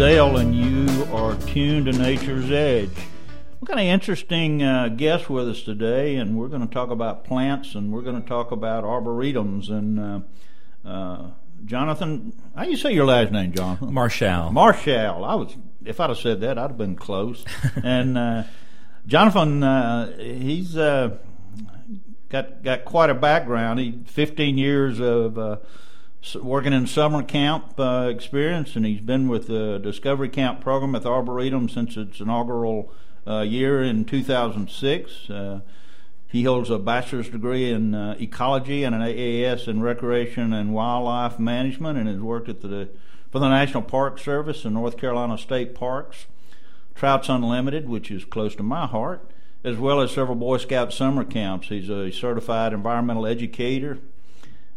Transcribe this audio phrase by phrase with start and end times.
[0.00, 2.88] Dale, and you are tuned to Nature's Edge.
[3.60, 7.24] We've got an interesting uh, guest with us today, and we're going to talk about
[7.24, 9.68] plants, and we're going to talk about arboretums.
[9.68, 11.30] And uh, uh,
[11.66, 13.92] Jonathan, how do you say your last name, Jonathan?
[13.92, 14.50] Marchal.
[14.50, 15.22] Marchal.
[15.22, 15.54] I was,
[15.84, 17.44] if I'd have said that, I'd have been close.
[17.84, 18.44] and uh,
[19.06, 21.18] Jonathan, uh, he's uh,
[22.30, 23.78] got got quite a background.
[23.80, 25.60] He 15 years of
[26.42, 31.02] working in summer camp uh, experience, and he's been with the Discovery Camp program at
[31.02, 32.92] the Arboretum since its inaugural
[33.26, 35.30] uh, year in 2006.
[35.30, 35.60] Uh,
[36.26, 41.38] he holds a bachelor's degree in uh, ecology and an AAS in recreation and wildlife
[41.38, 42.88] management, and has worked at the
[43.30, 46.26] for the National Park Service and North Carolina State Parks,
[46.96, 49.30] Trouts Unlimited, which is close to my heart,
[49.62, 51.68] as well as several Boy Scout summer camps.
[51.68, 53.98] He's a certified environmental educator,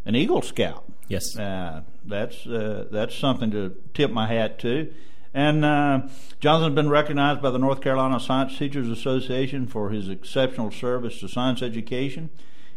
[0.05, 1.38] an Eagle Scout Yes.
[1.38, 4.92] Uh, that's uh, that's something to tip my hat to.
[5.31, 6.08] And uh,
[6.39, 11.28] Jonathan's been recognized by the North Carolina Science Teachers Association for his exceptional service to
[11.28, 12.31] science education.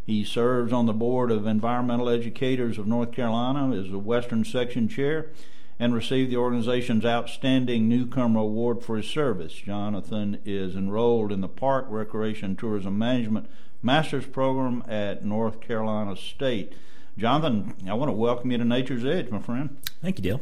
[0.04, 4.86] He serves on the board of Environmental Educators of North Carolina as a Western Section
[4.88, 5.30] Chair
[5.78, 9.54] and received the organization's Outstanding Newcomer Award for his service.
[9.54, 13.48] Jonathan is enrolled in the Park Recreation Tourism Management
[13.82, 16.74] Master's Program at North Carolina State.
[17.18, 19.78] Jonathan, I want to welcome you to Nature's Edge, my friend.
[20.02, 20.40] Thank you, Dale.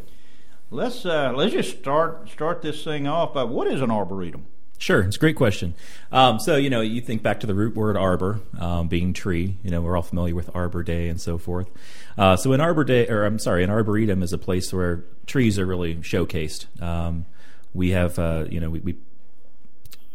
[0.71, 3.33] Let's uh, let's just start start this thing off.
[3.33, 4.47] By what is an arboretum?
[4.79, 5.75] Sure, it's a great question.
[6.11, 9.57] Um, so you know, you think back to the root word arbor, um, being tree.
[9.63, 11.71] You know, we're all familiar with Arbor Day and so forth.
[12.19, 15.61] Uh, so an arbor day, or I'm sorry, an arboretum is a place where trees
[15.61, 16.83] are really showcased.
[16.83, 17.27] Um,
[17.73, 18.97] we have, uh, you know, we, we,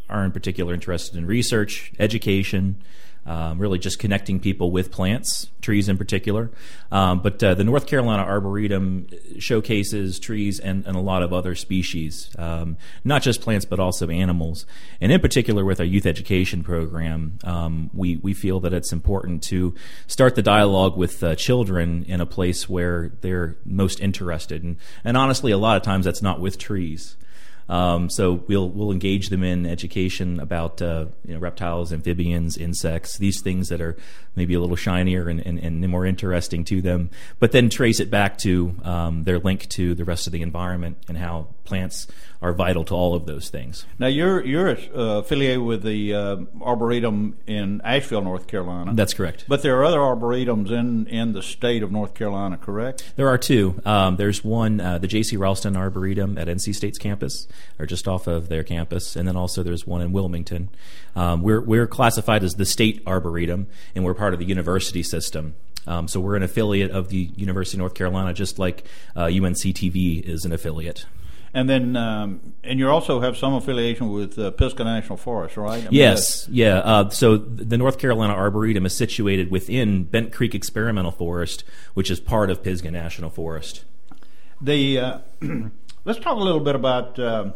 [0.09, 2.81] are in particular interested in research, education,
[3.25, 6.50] um, really just connecting people with plants, trees in particular.
[6.92, 9.07] Um, but uh, the North Carolina Arboretum
[9.38, 14.09] showcases trees and, and a lot of other species, um, not just plants but also
[14.09, 14.66] animals.
[15.00, 19.44] And in particular, with our youth education program, um, we we feel that it's important
[19.44, 19.75] to
[20.08, 24.63] start the dialogue with uh, children in a place where they're most interested.
[24.63, 27.16] And, and honestly, a lot of times that's not with trees.
[27.69, 33.18] Um, so we'll we'll engage them in education about uh, you know, reptiles, amphibians, insects,
[33.18, 33.96] these things that are
[34.35, 37.09] maybe a little shinier and, and, and more interesting to them.
[37.40, 40.97] But then trace it back to um, their link to the rest of the environment
[41.08, 42.08] and how plants
[42.41, 43.85] are vital to all of those things.
[43.97, 48.94] Now you're you're uh, affiliated with the uh, arboretum in Asheville, North Carolina.
[48.94, 49.46] That's correct.
[49.47, 53.13] But there are other arboretums in in the state of North Carolina, correct?
[53.16, 53.81] There are two.
[53.85, 55.35] Um, there's one, uh, the J.C.
[55.35, 57.47] Raulston Arboretum at NC State's campus,
[57.80, 60.70] or just off of their campus, and then also there's one in Wilmington.
[61.16, 65.56] Um, we're we're classified as the state arboretum, and we're part of the university system.
[65.88, 70.22] Um, so we're an affiliate of the University of North Carolina, just like uh, UNCTV
[70.22, 71.06] is an affiliate.
[71.53, 75.80] And then, um, and you also have some affiliation with uh, Pisgah National Forest, right?
[75.80, 76.78] I mean, yes, yeah.
[76.78, 81.64] Uh, so the North Carolina Arboretum is situated within Bent Creek Experimental Forest,
[81.96, 83.84] which is part of Pisgah National Forest.
[84.62, 85.20] The uh,
[86.09, 87.20] let's talk a little bit about.
[87.20, 87.52] Uh,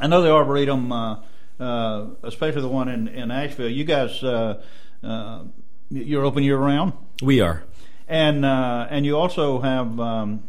[0.00, 1.20] I know the Arboretum, uh,
[1.60, 3.68] uh, especially the one in, in Asheville.
[3.68, 6.94] You guys, you're open year round.
[7.20, 7.64] We are,
[8.08, 10.00] and and you also have.
[10.00, 10.42] Um,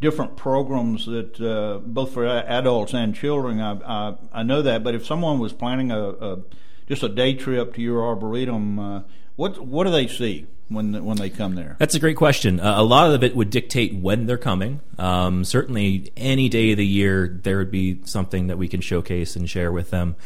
[0.00, 3.60] different programs that uh, both for adults and children.
[3.60, 6.38] I, I, I know that, but if someone was planning a, a
[6.88, 9.02] just a day trip to your arboretum, uh,
[9.36, 11.76] what what do they see when when they come there?
[11.78, 12.60] That's a great question.
[12.60, 14.80] Uh, a lot of it would dictate when they're coming.
[14.98, 19.36] Um, certainly, any day of the year, there would be something that we can showcase
[19.36, 20.16] and share with them.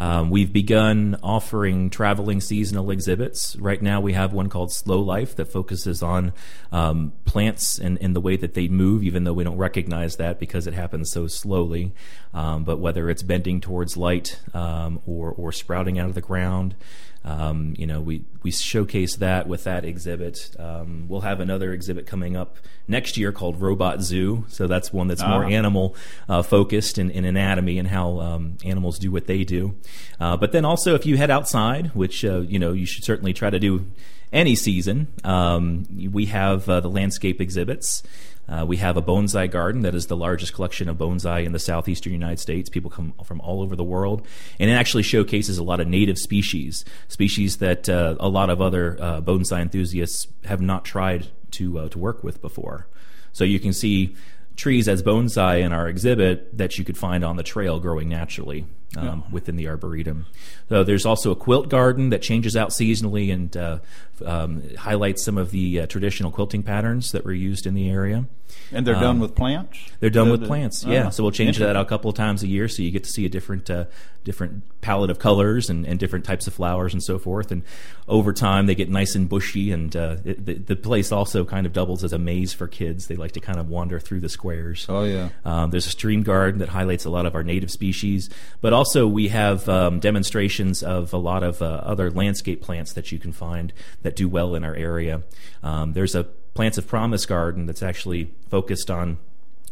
[0.00, 3.54] Um, we've begun offering traveling seasonal exhibits.
[3.56, 6.32] Right now, we have one called Slow Life that focuses on
[6.72, 10.40] um, plants and, and, the way that they move, even though we don't recognize that
[10.40, 11.92] because it happens so slowly.
[12.32, 16.76] Um, but whether it's bending towards light um, or, or sprouting out of the ground,
[17.24, 20.54] um, you know, we, we showcase that with that exhibit.
[20.58, 22.56] Um, we'll have another exhibit coming up
[22.88, 24.46] next year called Robot Zoo.
[24.48, 25.48] So that's one that's more ah.
[25.48, 25.96] animal
[26.28, 29.76] uh, focused in, in, anatomy and how um, animals do what they do.
[30.18, 33.34] Uh, but then also, if you head outside, which uh, you know you should certainly
[33.34, 33.86] try to do
[34.32, 38.02] any season, um, we have uh, the landscape exhibits.
[38.50, 41.58] Uh, we have a bonsai garden that is the largest collection of bonsai in the
[41.58, 42.68] southeastern United States.
[42.68, 44.26] People come from all over the world,
[44.58, 48.60] and it actually showcases a lot of native species, species that uh, a lot of
[48.60, 52.86] other uh, bonsai enthusiasts have not tried to uh, to work with before.
[53.32, 54.16] So you can see
[54.56, 58.66] trees as bonsai in our exhibit that you could find on the trail growing naturally
[58.96, 59.32] um, yeah.
[59.32, 60.26] within the arboretum.
[60.68, 63.78] So there's also a quilt garden that changes out seasonally and uh,
[64.24, 68.26] um, highlights some of the uh, traditional quilting patterns that were used in the area.
[68.72, 69.78] And they're done with plants.
[70.00, 71.08] They're done The- with the- plants, oh, yeah.
[71.10, 73.10] So we'll change that out a couple of times a year, so you get to
[73.10, 73.84] see a different, uh,
[74.24, 77.50] different palette of colors and, and different types of flowers and so forth.
[77.50, 77.62] And
[78.06, 81.66] over time, they get nice and bushy, and uh, it, the, the place also kind
[81.66, 83.06] of doubles as a maze for kids.
[83.06, 84.86] They like to kind of wander through the squares.
[84.88, 85.30] Oh yeah.
[85.44, 88.30] Um, there's a stream garden that highlights a lot of our native species,
[88.60, 93.10] but also we have um, demonstrations of a lot of uh, other landscape plants that
[93.12, 93.72] you can find
[94.02, 95.22] that do well in our area.
[95.62, 99.18] Um, there's a Plants of Promise garden that's actually focused on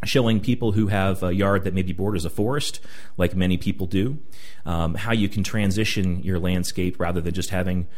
[0.05, 2.81] showing people who have a yard that maybe borders a forest,
[3.17, 4.19] like many people do,
[4.65, 7.89] um, how you can transition your landscape rather than just having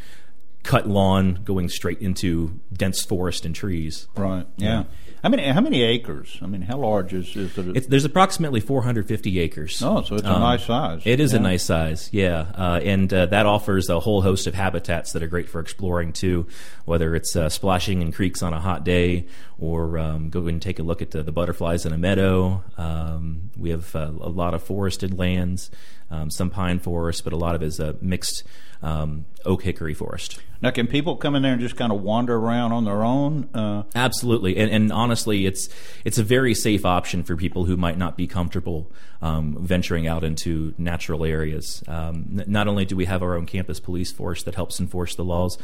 [0.63, 4.09] cut lawn going straight into dense forest and trees.
[4.17, 4.47] Right.
[4.57, 4.85] Yeah.
[5.23, 5.43] How many?
[5.47, 6.39] How many acres?
[6.43, 7.77] I mean, how large is is it?
[7.77, 9.83] It's, there's approximately 450 acres.
[9.85, 11.03] oh, so it's a Um, nice size.
[11.05, 11.43] It is a Yeah.
[11.43, 15.27] nice size, yeah, uh, and uh, that offers a whole host of habitats that are
[15.29, 16.47] great for exploring too.
[16.87, 19.27] Whether it's uh, splashing in creeks on a hot day,
[19.61, 22.65] or um, go and take a look at the, the butterflies in a meadow.
[22.79, 25.71] Um, we have uh, a lot of forested lands,
[26.11, 28.43] um, some pine forest, but a lot of it is a mixed
[28.83, 30.41] um, oak hickory forest.
[30.63, 33.49] Now, can people come in there and just kind of wander around on their own?
[33.55, 35.69] Uh, Absolutely, and, and honestly, it's
[36.05, 38.91] it's a very safe option for people who might not be comfortable
[39.23, 41.83] um, venturing out into natural areas.
[41.89, 45.15] Um, n- not only do we have our own campus police force that helps enforce
[45.15, 45.57] the laws,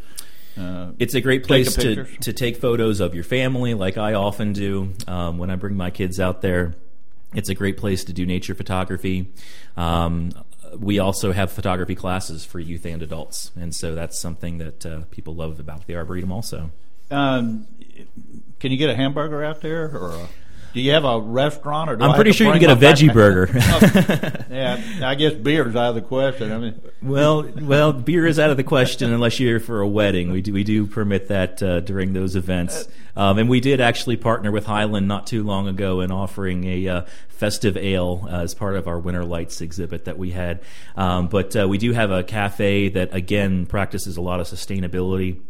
[0.58, 2.08] Uh, It's a great place to, pictures.
[2.22, 5.90] to take photos of your family, like I often do um, when I bring my
[5.90, 6.74] kids out there.
[7.34, 9.30] It's a great place to do nature photography.
[9.76, 10.32] Um,
[10.78, 15.00] we also have photography classes for youth and adults, and so that's something that uh,
[15.10, 16.70] people love about the Arboretum also.
[17.10, 17.66] um,
[18.58, 20.28] can you get a hamburger out there, or a,
[20.72, 21.90] do you have a restaurant?
[21.90, 23.50] Or do I I'm pretty sure you can get a veggie burger.
[24.50, 26.52] yeah, I guess beer is out of the question.
[26.52, 30.30] I mean, well, well, beer is out of the question unless you're for a wedding.
[30.30, 34.16] We do we do permit that uh, during those events, um, and we did actually
[34.16, 38.54] partner with Highland not too long ago in offering a uh, festive ale uh, as
[38.54, 40.60] part of our Winter Lights exhibit that we had.
[40.96, 45.40] Um, but uh, we do have a cafe that again practices a lot of sustainability.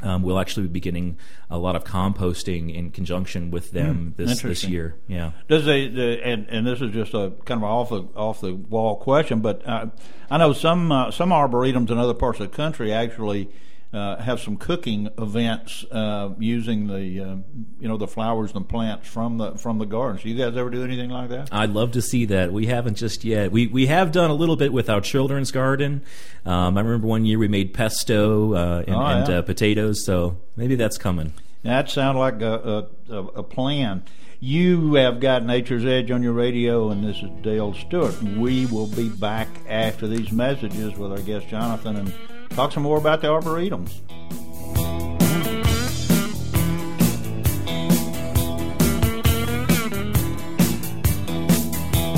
[0.00, 1.16] Um, we'll actually be getting
[1.48, 4.96] a lot of composting in conjunction with them this this year.
[5.06, 5.32] Yeah.
[5.48, 8.54] Does they, the, and and this is just a kind of off the off the
[8.54, 9.86] wall question, but uh,
[10.30, 13.48] I know some uh, some arboretums in other parts of the country actually
[13.92, 17.36] uh, have some cooking events uh, using the uh,
[17.78, 20.22] you know the flowers and plants from the from the gardens.
[20.22, 21.48] Do you guys ever do anything like that?
[21.52, 22.52] I'd love to see that.
[22.52, 23.52] We haven't just yet.
[23.52, 26.02] We we have done a little bit with our children's garden.
[26.46, 29.38] Um, I remember one year we made pesto uh, and, Oh, and yeah.
[29.38, 31.32] uh, potatoes, so maybe that's coming.
[31.62, 34.02] That sounds like a, a, a plan.
[34.40, 38.20] You have got Nature's Edge on your radio, and this is Dale Stewart.
[38.20, 42.12] We will be back after these messages with our guest Jonathan and
[42.54, 44.00] talk some more about the arboretums.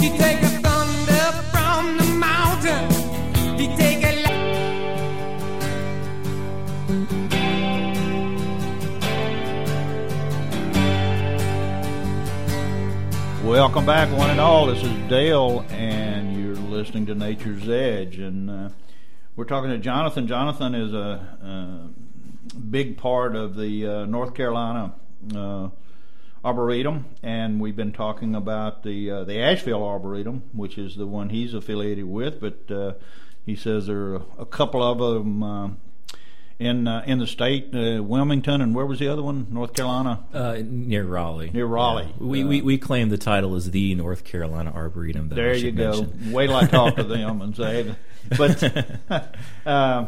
[0.00, 2.90] He take a thunder from the mountain.
[3.58, 4.34] He take a li-
[13.44, 14.66] Welcome back, one and all.
[14.66, 18.68] This is Dale, and you're listening to Nature's Edge, and uh,
[19.36, 20.26] we're talking to Jonathan.
[20.26, 21.88] Jonathan is a,
[22.56, 24.94] a big part of the uh, North Carolina
[25.34, 25.68] uh,
[26.44, 31.30] Arboretum, and we've been talking about the uh, the Asheville Arboretum, which is the one
[31.30, 32.40] he's affiliated with.
[32.40, 32.92] But uh,
[33.44, 35.68] he says there are a couple of them uh,
[36.58, 39.46] in uh, in the state, uh, Wilmington, and where was the other one?
[39.50, 40.24] North Carolina.
[40.32, 41.50] Uh, near Raleigh.
[41.52, 42.06] Near Raleigh.
[42.20, 42.26] Yeah.
[42.26, 45.28] We, Uh, we we claim the title as the North Carolina Arboretum.
[45.30, 46.02] There you go.
[46.02, 46.32] mention.
[46.32, 47.94] Wait till I talk to them and say,
[48.36, 48.62] but
[49.66, 50.06] uh,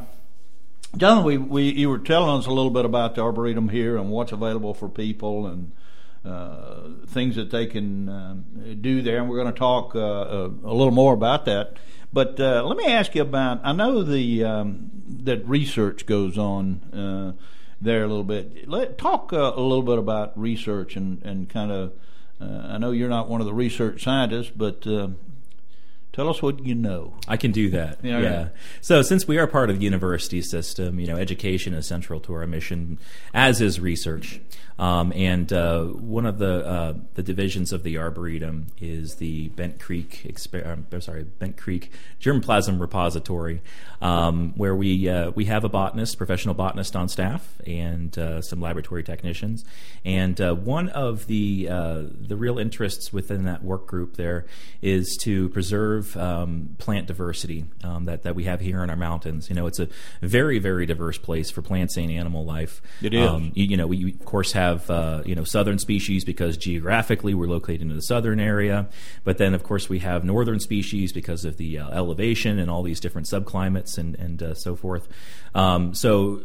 [0.96, 4.10] John, we, we you were telling us a little bit about the arboretum here and
[4.10, 5.72] what's available for people and
[6.24, 8.44] uh, things that they can um,
[8.80, 11.76] do there, and we're going to talk uh, a, a little more about that.
[12.16, 13.60] But uh, let me ask you about.
[13.62, 14.90] I know the um,
[15.24, 17.32] that research goes on uh,
[17.78, 18.66] there a little bit.
[18.66, 21.92] Let talk uh, a little bit about research and and kind of.
[22.40, 25.08] Uh, I know you're not one of the research scientists, but uh,
[26.16, 27.14] tell us what you know.
[27.28, 27.98] I can do that.
[28.02, 28.22] Yeah, Yeah.
[28.30, 28.48] yeah.
[28.80, 32.32] So since we are part of the university system, you know, education is central to
[32.34, 32.98] our mission,
[33.34, 34.40] as is research.
[34.78, 39.80] Um, and uh, one of the uh, the divisions of the arboretum is the Bent
[39.80, 43.62] Creek, exper- um, I'm sorry, Bent Creek Germplasm Repository,
[44.02, 48.60] um, where we uh, we have a botanist, professional botanist on staff, and uh, some
[48.60, 49.64] laboratory technicians.
[50.04, 54.44] And uh, one of the uh, the real interests within that work group there
[54.82, 59.48] is to preserve um, plant diversity um, that that we have here in our mountains.
[59.48, 59.88] You know, it's a
[60.20, 62.82] very very diverse place for plants and animal life.
[63.00, 63.26] It is.
[63.26, 67.32] Um, you, you know, we of course have uh, you know southern species because geographically
[67.32, 68.88] we're located in the southern area,
[69.24, 72.82] but then of course we have northern species because of the uh, elevation and all
[72.82, 75.08] these different subclimates and and uh, so forth.
[75.54, 76.42] Um, so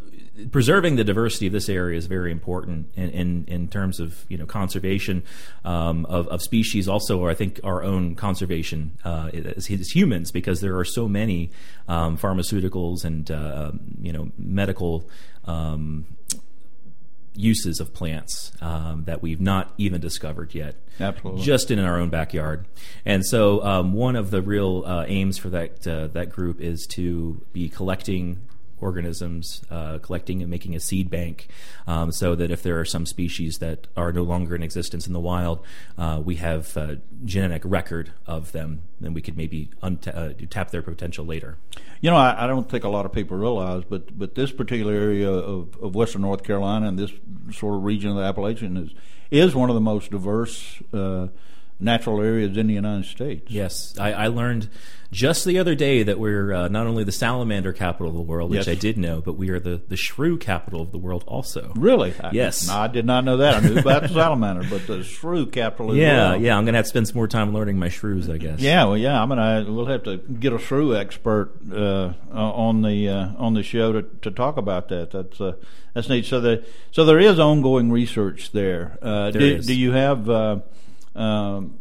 [0.51, 4.37] preserving the diversity of this area is very important in, in, in terms of you
[4.37, 5.23] know conservation
[5.65, 6.87] um, of, of species.
[6.87, 11.51] Also, I think our own conservation uh, as, as humans, because there are so many
[11.87, 13.71] um, pharmaceuticals and uh,
[14.01, 15.09] you know medical.
[15.45, 16.05] Um,
[17.33, 21.41] uses of plants um, that we've not even discovered yet Absolutely.
[21.41, 22.67] just in our own backyard.
[23.05, 26.85] And so, um, one of the real uh, aims for that uh, that group is
[26.91, 28.41] to be collecting
[28.81, 31.47] organisms, uh, collecting and making a seed bank,
[31.87, 35.13] um, so that if there are some species that are no longer in existence in
[35.13, 35.59] the wild,
[35.97, 40.71] uh, we have uh, genetic record of them, and we could maybe unta- uh, tap
[40.71, 41.57] their potential later.
[42.01, 44.93] You know, I, I don't think a lot of people realize, but but this particular
[44.93, 47.11] area of, of western North Carolina and this
[47.51, 48.93] sort of region of the Appalachian is
[49.29, 51.27] is one of the most diverse uh,
[51.81, 53.49] natural areas in the United States.
[53.51, 54.69] Yes, I, I learned
[55.11, 58.49] just the other day that we're uh, not only the salamander capital of the world,
[58.49, 58.67] which Yes.
[58.69, 61.73] I did know, but we are the, the shrew capital of the world also.
[61.75, 62.13] Really?
[62.23, 62.65] I- Yes.
[62.67, 63.55] no, I did not know that.
[63.55, 66.41] I knew about the salamander, but the shrew capital Yeah, well.
[66.41, 66.57] yeah.
[66.57, 68.61] I'm going to have to spend some more time learning my shrews, I guess.
[68.61, 69.21] Yeah, well, yeah.
[69.21, 69.65] I'm gonna.
[69.67, 73.91] We'll have to get a shrew expert uh, uh, on the uh, on the show
[73.91, 75.11] to, to talk about that.
[75.11, 75.55] That's uh,
[75.93, 76.23] that's neat.
[76.25, 78.97] So the so there is ongoing research there.
[79.01, 79.67] Uh, There do, is.
[79.67, 80.59] do you have uh,
[81.15, 81.77] um,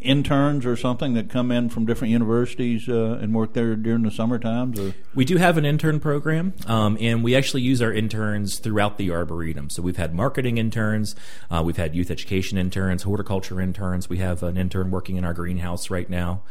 [0.00, 4.10] interns or something that come in from different universities uh, and work there during the
[4.10, 4.78] summer times?
[4.78, 8.98] Or We do have an intern program, um, and we actually use our interns throughout
[8.98, 9.70] the arboretum.
[9.70, 11.14] So we've had marketing interns,
[11.50, 14.08] uh, we've had youth education interns, horticulture interns.
[14.08, 16.42] We have an intern working in our greenhouse right now.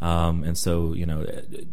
[0.00, 1.26] Um, and so, you know,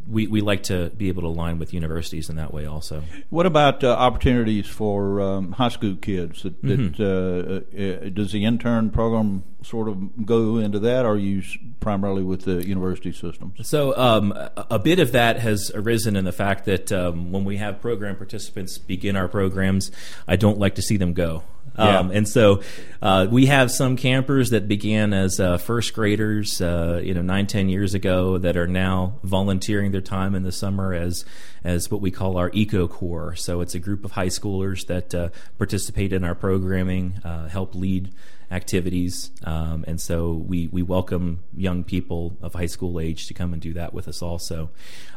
[0.08, 3.04] we, we like to be able to align with universities in that way also.
[3.30, 6.44] what about uh, opportunities for um, high school kids?
[6.44, 11.18] That, that uh, uh, does the intern program sort of go into that, or are
[11.18, 11.44] you
[11.80, 13.68] primarily with the university systems?
[13.68, 17.44] So, um, a, a bit of that has arisen in the fact that um, when
[17.44, 19.92] we have program participants begin our programs,
[20.28, 21.44] I don't like to see them go.
[21.76, 22.62] Um, and so
[23.02, 27.48] uh, we have some campers that began as uh, first graders, uh, you know, nine,
[27.48, 31.26] ten years ago, that are now volunteering their time in the summer as
[31.64, 33.36] as what we call our eco corps.
[33.36, 37.74] So it's a group of high schoolers that uh, participate in our programming, uh, help
[37.74, 38.14] lead
[38.52, 43.52] activities, um, and so we we welcome young people of high school age to come
[43.52, 44.22] and do that with us.
[44.22, 44.70] Also,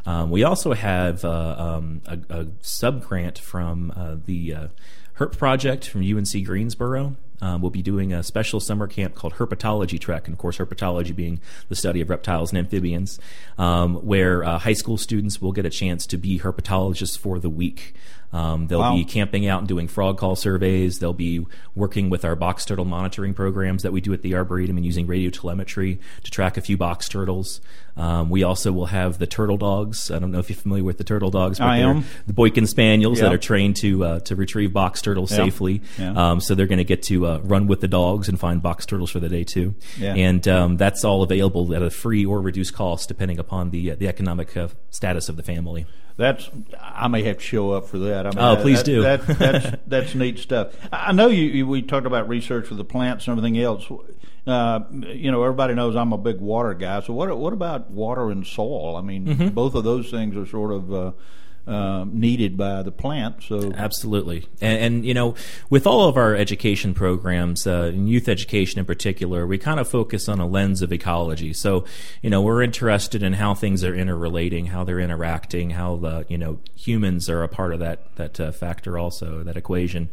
[0.07, 3.93] um, we also have uh, um, a, a sub grant from
[4.25, 4.69] the
[5.17, 7.15] Herp Project from UNC Greensboro.
[7.41, 11.15] Um, we'll be doing a special summer camp called Herpetology Trek, and of course, herpetology
[11.15, 13.19] being the study of reptiles and amphibians,
[13.57, 17.49] um, where uh, high school students will get a chance to be herpetologists for the
[17.49, 17.93] week.
[18.33, 18.95] Um, they'll Wow.
[18.95, 20.99] be camping out and doing frog call surveys.
[20.99, 24.75] They'll be working with our box turtle monitoring programs that we do at the Arboretum
[24.75, 27.61] and using radio telemetry to track a few box turtles.
[27.95, 30.11] Um, we also will have the turtle dogs.
[30.11, 32.03] I don't know if you're familiar with the turtle dogs, but I they're am.
[32.27, 33.25] the Boykin Spaniels Yeah.
[33.25, 35.37] that are trained to uh, to retrieve box turtles Yeah.
[35.45, 35.81] safely.
[35.97, 36.11] Yeah.
[36.31, 38.85] Um, so they're going to get to uh, run with the dogs and find box
[38.85, 39.73] turtles for the day too.
[39.99, 43.95] And um, that's all available at a free or reduced cost depending upon the uh,
[43.95, 45.85] the economic uh, status of the family.
[46.17, 46.49] That's
[46.81, 48.25] I may have to show up for that.
[48.25, 49.01] I mean, Oh, that- please that- do.
[49.03, 50.73] That, that's that's neat stuff.
[50.91, 51.67] I know you, you.
[51.67, 53.85] We talked about research for the plants and everything else.
[54.45, 57.01] Uh, you know, everybody knows I'm a big water guy.
[57.01, 58.95] So what what about water and soil?
[58.95, 59.47] I mean, Mm-hmm.
[59.49, 60.93] both of those things are sort of.
[60.93, 61.11] Uh,
[61.67, 65.35] uh, needed by the plant, so Absolutely, and, and you know,
[65.69, 70.29] with all of our education programs, uh, youth education in particular, we kind of focus
[70.29, 71.53] on a lens of ecology.
[71.53, 71.85] So,
[72.21, 76.37] you know, we're interested in how things are interrelating, how they're interacting, how the you
[76.37, 80.09] know humans are a part of that that uh, factor also that equation.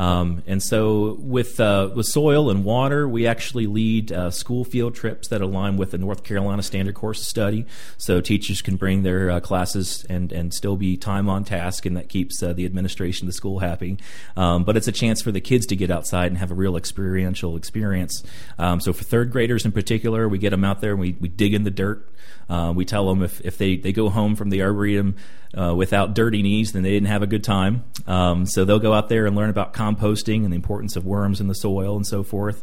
[0.00, 4.94] Um, and so, with uh, with soil and water, we actually lead uh, school field
[4.94, 7.66] trips that align with the North Carolina Standard Course of Study.
[7.98, 11.98] So teachers can bring their uh, classes and and still be time on task, and
[11.98, 13.98] that keeps uh, the administration of the school happy.
[14.38, 16.78] Um, but it's a chance for the kids to get outside and have a real
[16.78, 18.22] experiential experience.
[18.58, 21.28] Um, so for third graders in particular, we get them out there and we, we
[21.28, 22.10] dig in the dirt.
[22.48, 25.16] Uh, we tell them if, if they, they go home from the arboretum
[25.56, 27.84] uh, without dirty knees, then they didn't have a good time.
[28.06, 31.40] Um, so they'll go out there and learn about composting and the importance of worms
[31.40, 32.62] in the soil and so forth.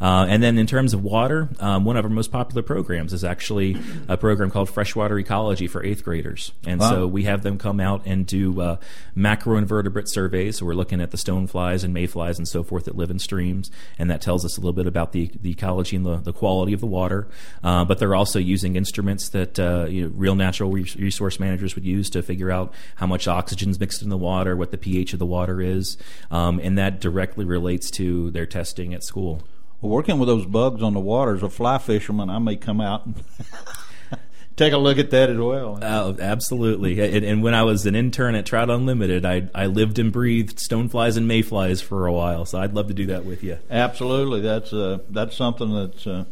[0.00, 3.24] Uh, and then in terms of water, um, one of our most popular programs is
[3.24, 6.52] actually a program called Freshwater Ecology for eighth graders.
[6.64, 6.90] And Wow.
[6.90, 8.76] so we have them come out and do uh,
[9.16, 10.58] macroinvertebrate surveys.
[10.58, 13.70] So we're looking at the stoneflies and mayflies and so forth that live in streams,
[13.98, 16.72] and that tells us a little bit about the, the ecology and the, the quality
[16.72, 17.26] of the water.
[17.62, 21.74] Uh, but they're also using instruments that uh, you know, real natural re- resource managers
[21.74, 24.78] would use to figure out how much oxygen is mixed in the water, what the
[24.78, 25.96] pH of the water is,
[26.30, 29.42] um, and that directly relates to their testing at school.
[29.80, 32.80] Well, working with those bugs on the water as a fly fisherman, I may come
[32.80, 33.14] out and
[34.56, 35.78] take a look at that as well.
[35.80, 37.00] Oh, absolutely.
[37.00, 40.58] And, and when I was an intern at Trout Unlimited, I, I lived and breathed
[40.58, 42.44] stoneflies and mayflies for a while.
[42.44, 43.58] So I'd love to do that with you.
[43.70, 46.24] Absolutely, that's uh, that's something that's uh,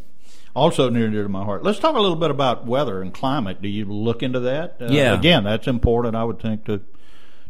[0.54, 1.62] also near and dear to my heart.
[1.62, 3.62] Let's talk a little bit about weather and climate.
[3.62, 4.76] Do you look into that?
[4.80, 5.14] Uh, Yeah.
[5.16, 6.80] Again, that's important, I would think, to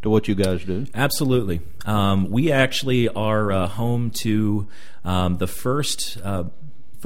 [0.03, 0.87] to what you guys do.
[0.95, 1.61] Absolutely.
[1.85, 4.69] Um, we actually are uh, home to
[5.05, 6.19] um, the first.
[6.23, 6.45] Uh,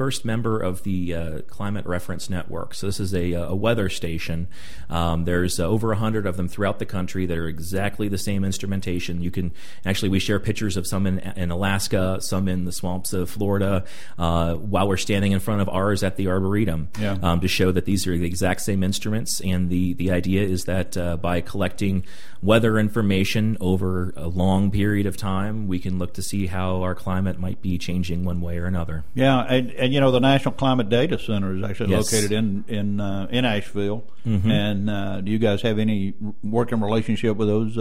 [0.01, 2.73] First member of the uh, Climate Reference Network.
[2.73, 4.47] So, this is a, a weather station.
[4.89, 8.43] Um, there's uh, over 100 of them throughout the country that are exactly the same
[8.43, 9.21] instrumentation.
[9.21, 9.51] You can
[9.85, 13.83] actually, we share pictures of some in, in Alaska, some in the swamps of Florida,
[14.17, 17.19] uh, while we're standing in front of ours at the Arboretum Yeah.
[17.21, 19.39] um, to show that these are the exact same instruments.
[19.41, 22.03] And the, the idea is that uh, by collecting
[22.41, 26.95] weather information over a long period of time, we can look to see how our
[26.95, 29.03] climate might be changing one way or another.
[29.13, 32.11] Yeah, and, and you know the National Climate Data Center is actually Yes.
[32.11, 34.03] located in in uh, in Asheville.
[34.25, 37.77] And uh, do you guys have any working relationship with those?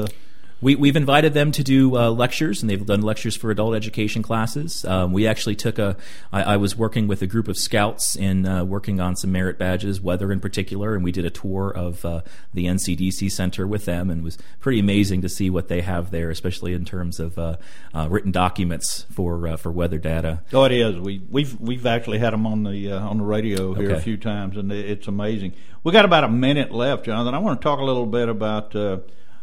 [0.60, 4.22] We, we've invited them to do uh, lectures, and they've done lectures for adult education
[4.22, 4.84] classes.
[4.84, 5.96] Um, we actually took a.
[6.32, 9.58] I, I was working with a group of scouts in uh, working on some merit
[9.58, 12.20] badges, weather in particular, and we did a tour of uh,
[12.52, 16.10] the NCDC center with them, and it was pretty amazing to see what they have
[16.10, 17.56] there, especially in terms of uh,
[17.94, 20.42] uh, written documents for uh, for weather data.
[20.52, 20.98] Oh, it is.
[20.98, 24.16] We we've we've actually had them on the uh, on the radio here a few
[24.16, 25.54] times, and it's amazing.
[25.82, 27.34] We got about a minute left, Jonathan.
[27.34, 28.76] I want to talk a little bit about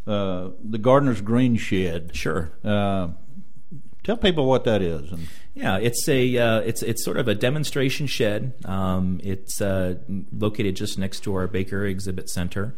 [0.08, 2.16] uh, the Gardener's Green Shed.
[2.16, 2.52] Sure.
[2.64, 3.10] Uh,
[4.04, 5.12] tell people what that is.
[5.12, 8.54] And Yeah, it's a uh, it's it's sort of a demonstration shed.
[8.66, 9.96] Um, it's uh,
[10.32, 12.76] located just next to our Baker Exhibit Center,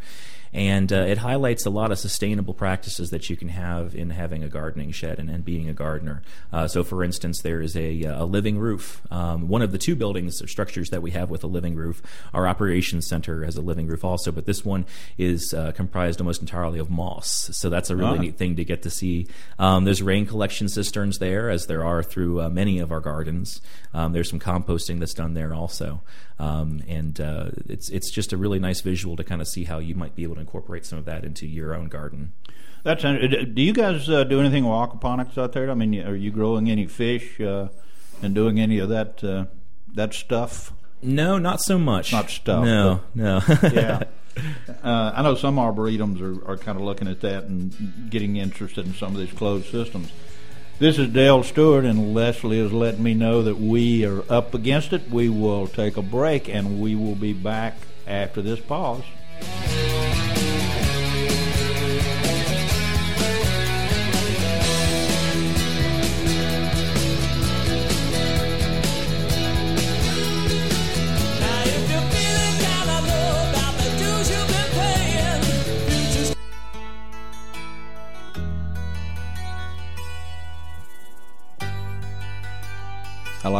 [0.54, 4.44] and uh, it highlights a lot of sustainable practices that you can have in having
[4.44, 6.22] a gardening shed and, and being a gardener.
[6.52, 9.02] Uh, so, for instance, there is a, a living roof.
[9.12, 12.02] Um, one of the two buildings or structures that we have with a living roof,
[12.34, 14.86] our operations center has a living roof also, but this one
[15.18, 17.50] is uh, comprised almost entirely of moss.
[17.54, 18.22] So that's a really Ah.
[18.22, 19.28] neat thing to get to see.
[19.60, 23.62] Um, there's rain collection cisterns there, as there are through uh, many of our gardens.
[23.94, 26.02] Um, there's some composting that's done there also,
[26.40, 29.80] um, and uh, it's it's just a really nice visual to kind of see how
[29.80, 32.34] you might be able to incorporate some of that into your own garden.
[32.84, 33.04] that's.
[33.04, 35.70] Do you guys uh, do anything with aquaponics out there?
[35.70, 37.70] I mean, are you growing any fish uh,
[38.22, 39.46] and doing any of that uh,
[39.94, 40.74] that stuff?
[41.02, 42.12] No, not so much.
[42.12, 43.42] Not stuff, No, no.
[43.74, 44.04] yeah.
[44.84, 48.86] Uh, I know some arboretums are, are kind of looking at that and getting interested
[48.86, 50.12] in some of these closed systems.
[50.80, 54.94] This is Dale Stewart, and Leslie has let me know that we are up against
[54.94, 55.10] it.
[55.10, 57.76] We will take a break, and we will be back
[58.08, 59.04] after this pause.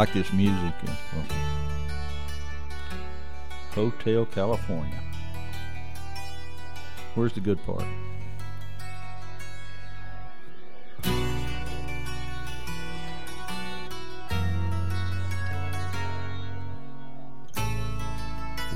[0.00, 0.72] Like this music.
[3.72, 4.98] Hotel California.
[7.14, 7.84] Where's the good part?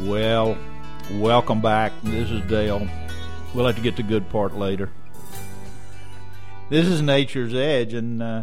[0.01, 0.59] Well,
[1.13, 1.93] welcome back.
[2.03, 2.87] This is Dale.
[3.55, 4.91] We'll have to get the good part later.
[6.69, 8.43] This is Nature's Edge, and uh,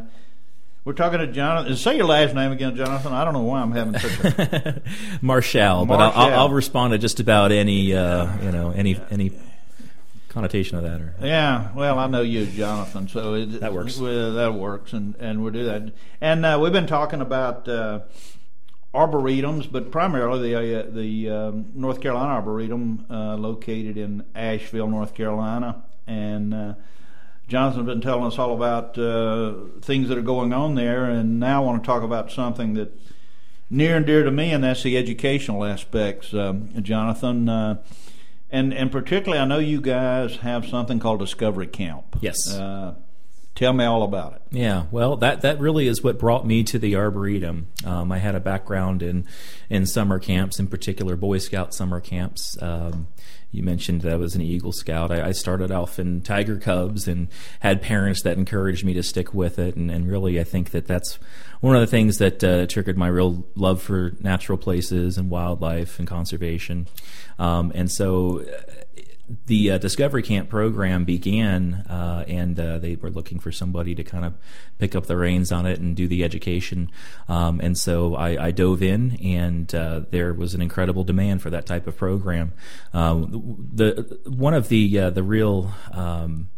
[0.84, 1.76] we're talking to Jonathan.
[1.76, 3.14] Say your last name again, Jonathan.
[3.14, 4.82] I don't know why I'm having such a.
[5.22, 9.32] Marchal, but I'll, I'll, I'll respond to just about any uh, you know any any
[10.30, 11.00] connotation of that.
[11.02, 14.00] Or Yeah, well, I know you, Jonathan, so it, That works.
[14.00, 15.94] Well, that works, and and we'll do that.
[16.20, 18.00] And uh, we've been talking about uh,
[18.92, 25.14] arboretums, but primarily the uh, the um, North Carolina Arboretum uh, located in Asheville, North
[25.14, 26.76] Carolina, and.
[27.52, 31.62] Jonathan's been telling us all about uh, things that are going on there, and now
[31.62, 32.98] I want to talk about something that
[33.70, 37.50] near and dear to me, and that's the educational aspects, um, Jonathan.
[37.50, 37.84] Uh,
[38.50, 42.06] and and particularly, I know you guys have something called Discovery Camp.
[42.22, 42.38] Yes.
[42.50, 42.94] Uh,
[43.54, 44.42] tell me all about it.
[44.52, 47.68] Yeah, well, that that really is what brought me to the arboretum.
[47.86, 49.28] Um, I had a background in
[49.70, 52.58] in summer camps, in particular Boy Scout summer camps.
[52.62, 53.08] Um,
[53.52, 55.12] you mentioned that I was an Eagle Scout.
[55.12, 57.28] I, I started off in Tiger Cubs and
[57.60, 59.76] had parents that encouraged me to stick with it.
[59.76, 61.20] And, and really, I think that that's
[61.60, 66.00] one of the things that uh, triggered my real love for natural places and wildlife
[66.00, 66.88] and conservation.
[67.38, 68.46] Um, and so
[69.46, 74.04] the uh, Discovery Camp program began, uh, and uh, they were looking for somebody to
[74.04, 74.34] kind of
[74.80, 76.92] pick up the reins on it and do the education.
[77.30, 81.50] Um, and so I, I dove in, and uh, there was an incredible demand for
[81.50, 82.54] that type of program.
[82.94, 86.50] Um, the one of the uh, the real um,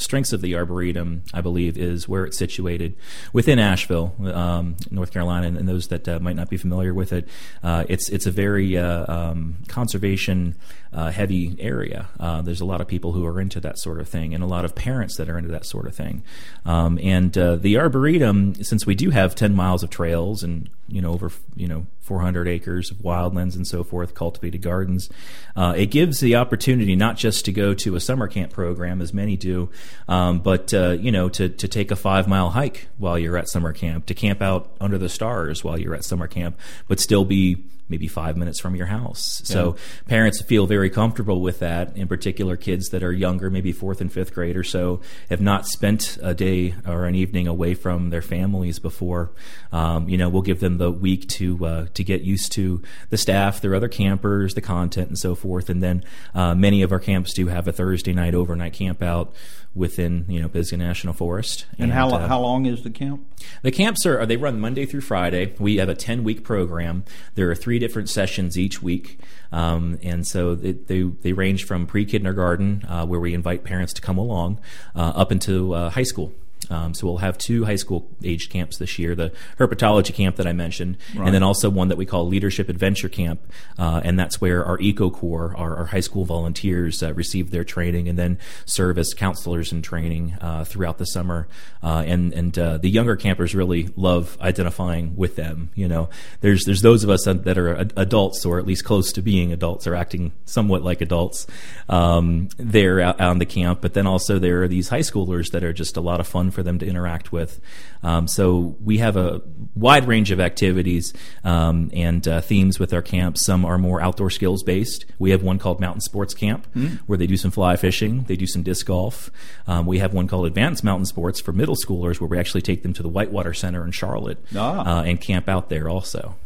[0.00, 2.96] strengths of the arboretum, I believe, is where it's situated
[3.32, 5.46] within Asheville, um, North Carolina.
[5.46, 7.28] And, those that uh, might not be familiar with it,
[7.62, 10.56] uh, it's it's a very uh, um, conservation
[10.92, 12.08] uh, heavy area.
[12.18, 14.46] Uh, there's a lot of people who are into that sort of thing, and a
[14.46, 16.22] lot of parents that are into that sort of thing.
[16.64, 21.00] Um, and uh, the arboretum, since we do have 10 miles of trails and you
[21.00, 25.08] know over you know 400 acres of wildlands and so forth, cultivated gardens.
[25.54, 29.14] Uh, it gives the opportunity not just to go to a summer camp program, as
[29.14, 29.70] many do,
[30.08, 33.48] um, but uh, you know to to take a five mile hike while you're at
[33.48, 37.24] summer camp, to camp out under the stars while you're at summer camp, but still
[37.24, 39.42] be maybe five minutes from your house.
[39.44, 39.76] So
[40.06, 41.94] parents feel very comfortable with that.
[41.96, 45.66] In particular, kids that are younger, maybe fourth and fifth grade or so, have not
[45.66, 49.32] spent a day or an evening away from their families before.
[49.72, 53.18] Um, you know, we'll give them the week to uh, to get used to the
[53.18, 55.68] staff, their other campers, the content, and so forth.
[55.68, 59.34] And then uh, many of our camps do have a Thursday night overnight camp out
[59.74, 61.66] within you know Pisgah National Forest.
[61.78, 63.26] And, how, uh, how long is the camp?
[63.62, 65.54] the camps are they run Monday through Friday.
[65.58, 67.04] We have a ten week program.
[67.34, 69.18] There are three different sessions each week,
[69.52, 73.92] um, and so they, they they range from pre kindergarten, uh, where we invite parents
[73.94, 74.60] to come along,
[74.94, 76.32] uh, up into uh, high school.
[76.70, 80.46] Um, so we'll have two high school age camps this year: the herpetology camp that
[80.46, 83.40] I mentioned, and then also one that we call Leadership Adventure Camp,
[83.78, 87.64] uh, and that's where our Eco Corps, our, our high school volunteers, uh, receive their
[87.64, 91.48] training and then serve as counselors in training uh, throughout the summer.
[91.82, 95.70] Uh, and and uh, the younger campers really love identifying with them.
[95.74, 96.08] You know,
[96.40, 99.86] there's there's those of us that are adults or at least close to being adults
[99.86, 101.46] or acting somewhat like adults.
[101.88, 105.64] Um, they're out on the camp, but then also there are these high schoolers that
[105.64, 107.60] are just a lot of fun for them to interact with.
[108.02, 109.42] Um, so we have a
[109.74, 111.12] wide range of activities
[111.44, 113.44] um, and uh, themes with our camps.
[113.44, 115.04] Some are more outdoor skills based.
[115.18, 116.66] We have one called Mountain Sports Camp
[117.06, 119.30] where they do some fly fishing, they do some disc golf.
[119.66, 122.82] Um, we have one called Advanced Mountain Sports for middle schoolers where we actually take
[122.82, 125.00] them to the Whitewater Center in Charlotte Ah.
[125.00, 126.36] uh, and camp out there also.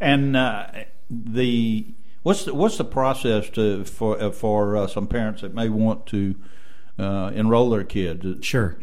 [0.00, 0.66] And uh,
[1.10, 1.86] the
[2.22, 6.06] what's the, what's the process to for uh, for uh, some parents that may want
[6.06, 6.34] to
[6.98, 8.44] uh, enroll their kids?
[8.46, 8.76] Sure.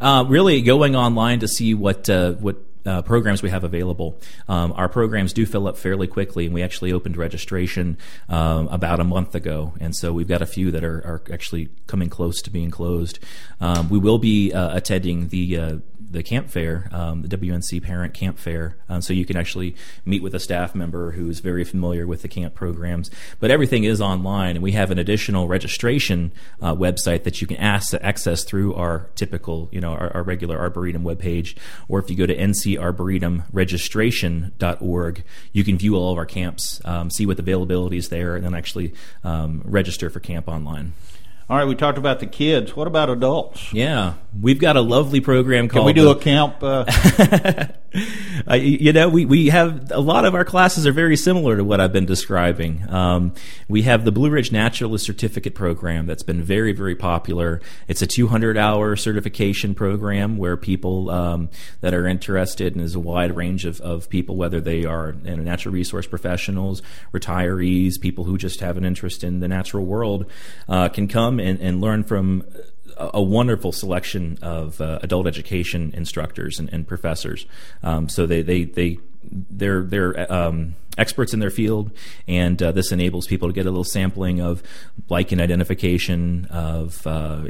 [0.00, 4.20] Uh, really, going online to see what uh, what uh, programs we have available.
[4.48, 9.00] Um, our programs do fill up fairly quickly, and we actually opened registration um, about
[9.00, 12.42] a month ago, and so we've got a few that are, are actually coming close
[12.42, 13.18] to being closed.
[13.60, 15.76] Um, we will be uh, attending the uh,
[16.12, 20.22] the camp fair, um, the WNC Parent Camp Fair, um, so you can actually meet
[20.22, 23.10] with a staff member who's very familiar with the camp programs.
[23.40, 27.56] But everything is online, and we have an additional registration uh, website that you can
[27.56, 31.56] ask, access through our typical, you know, our, our regular Arboretum webpage,
[31.88, 37.24] or if you go to ncarboretumregistration.org, you can view all of our camps, um, see
[37.24, 38.92] what availability is there, and then actually
[39.24, 40.92] um, register for camp online.
[41.52, 42.74] All right, we talked about the kids.
[42.74, 43.74] What about adults?
[43.74, 45.80] Yeah, we've got a lovely program called.
[45.80, 46.62] Can we do the- a camp?
[46.62, 46.86] Uh,
[48.48, 51.64] Uh, you know, we, we have a lot of our classes are very similar to
[51.64, 52.88] what I've been describing.
[52.88, 53.34] Um,
[53.68, 57.60] we have the Blue Ridge Naturalist Certificate Program that's been very, very popular.
[57.88, 61.50] It's a 200 hour certification program where people um,
[61.82, 65.36] that are interested, and there's a wide range of, of people, whether they are you
[65.36, 70.30] know, natural resource professionals, retirees, people who just have an interest in the natural world,
[70.68, 72.44] uh, can come and, and learn from
[72.98, 77.46] a wonderful selection of uh, adult education instructors and, and professors.
[77.82, 81.90] Um, so they they they they're they're um, experts in their field,
[82.28, 84.62] and uh, this enables people to get a little sampling of
[85.08, 87.44] lichen identification, of uh,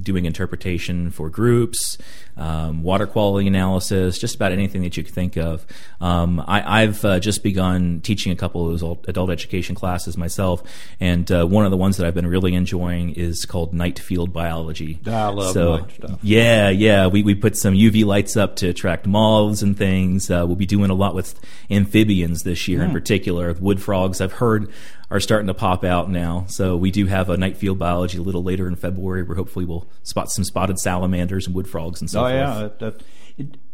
[0.00, 1.98] doing interpretation for groups,
[2.36, 5.66] um, water quality analysis, just about anything that you could think of.
[6.00, 10.62] Um, I, I've uh, just begun teaching a couple of those adult- education classes myself,
[10.98, 14.32] and uh, one of the ones that I've been really enjoying is called night field
[14.32, 14.98] biology.
[15.06, 16.18] I love so, night stuff.
[16.22, 17.06] Yeah, yeah.
[17.06, 20.30] We, we put some UV lights up to attract moths and things.
[20.30, 21.38] Uh, we'll be doing a lot with
[21.70, 23.52] amphibians this year in particular.
[23.54, 24.70] Wood frogs, I've heard,
[25.10, 26.44] are starting to pop out now.
[26.48, 29.64] So we do have a night field biology a little later in February where hopefully
[29.64, 32.68] we'll spot some spotted salamanders and wood frogs and so Oh yeah.
[32.78, 33.02] That, that,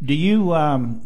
[0.04, 0.54] do you?
[0.54, 1.02] Um,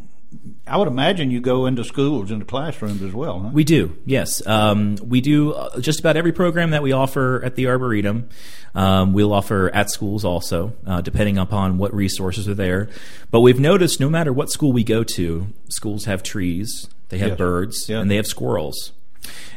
[0.64, 3.40] I would imagine you go into schools, into classrooms as well.
[3.40, 3.50] Huh?
[3.52, 4.46] We do, yes.
[4.46, 8.28] Um, we do uh, just about every program that we offer at the Arboretum.
[8.72, 12.88] Um, we'll offer at schools also, uh, depending upon what resources are there.
[13.32, 17.30] But we've noticed no matter what school we go to, schools have trees, they have
[17.30, 17.38] Yes.
[17.38, 17.98] birds, Yeah.
[18.00, 18.92] and they have squirrels.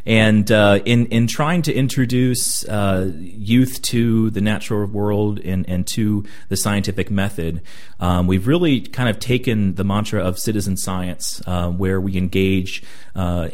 [0.06, 5.88] And uh, in in trying to introduce uh, youth to the natural world and, and
[5.88, 7.62] to the scientific method,
[8.00, 12.84] um, we've really kind of taken the mantra of citizen science, uh, where we engage
[13.16, 13.50] uh,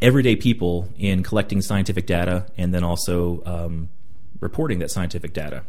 [0.00, 3.88] everyday people in collecting scientific data and then also um,
[4.40, 5.62] reporting that scientific data.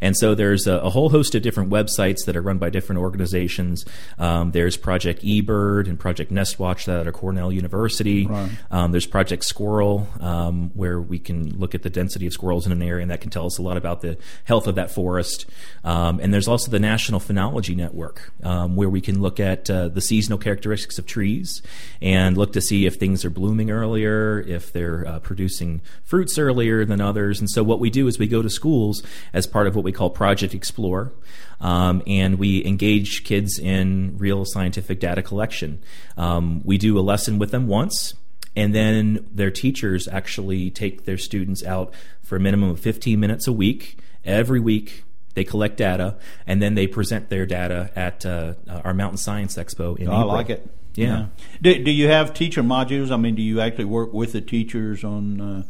[0.00, 3.00] And so there's a, a whole host of different websites that are run by different
[3.00, 3.84] organizations.
[4.18, 8.26] Um, there's Project eBird and Project Nestwatch that are at Cornell University.
[8.26, 8.50] Right.
[8.70, 12.72] Um, there's Project Squirrel, um, where we can look at the density of squirrels in
[12.72, 15.46] an area, and that can tell us a lot about the health of that forest.
[15.84, 19.88] Um, and there's also the National Phenology Network, um, where we can look at uh,
[19.88, 21.62] the seasonal characteristics of trees
[22.00, 26.84] and look to see if things are blooming earlier, if they're uh, producing fruits earlier
[26.84, 27.40] than others.
[27.40, 29.92] And so what we do is we go to schools as part of what we
[29.92, 31.12] call Project Explore,
[31.60, 35.82] um, and we engage kids in real scientific data collection.
[36.16, 38.14] Um, we do a lesson with them once
[38.56, 43.46] and then their teachers actually take their students out for a minimum of 15 minutes
[43.46, 48.54] a week every week they collect data and then they present their data at uh,
[48.84, 50.28] our mountain science expo in I April.
[50.28, 50.70] like it.
[50.94, 51.26] Yeah.
[51.60, 53.10] Do, do you have teacher modules?
[53.10, 55.62] I mean, do you actually work with the teachers on uh, uh,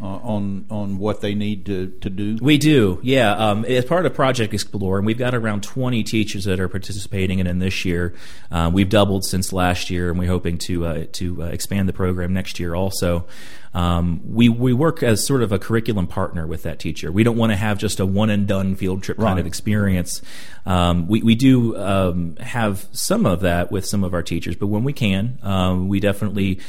[0.00, 2.38] on on what they need to, to do?
[2.40, 3.32] We do, yeah.
[3.32, 7.38] Um, as part of Project Explore, and we've got around 20 teachers that are participating
[7.38, 8.14] in it this year.
[8.50, 11.92] Um, we've doubled since last year, and we're hoping to uh, to uh, expand the
[11.92, 13.26] program next year also.
[13.74, 17.12] Um, we we work as sort of a curriculum partner with that teacher.
[17.12, 19.38] We don't want to have just a one and done field trip kind Right.
[19.40, 20.22] of experience.
[20.64, 24.68] Um, we we do um, have some of that with some of our teachers, but
[24.68, 26.60] when we can, um, we definitely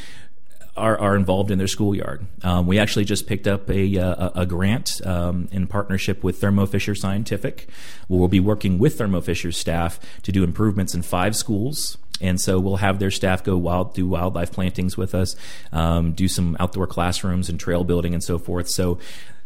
[0.79, 2.25] are, are involved in their schoolyard.
[2.43, 6.39] Um, we actually just picked up a, uh, a, a grant um, in partnership with
[6.39, 7.67] Thermo Fisher Scientific,
[8.07, 11.97] we'll be working with Thermo Fisher's staff to do improvements in five schools.
[12.21, 15.35] And so we'll have their staff go wild, do wildlife plantings with us,
[15.71, 18.69] um, do some outdoor classrooms and trail building and so forth.
[18.69, 18.99] So